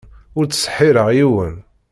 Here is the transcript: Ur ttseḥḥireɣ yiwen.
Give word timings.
Ur 0.37 0.43
ttseḥḥireɣ 0.45 1.07
yiwen. 1.15 1.55